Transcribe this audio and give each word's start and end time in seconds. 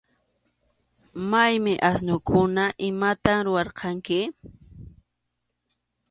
¿Maymi 1.29 1.73
asnukuna? 1.89 2.63
¿Imatam 2.89 3.39
rurarqurqanki? 3.45 4.19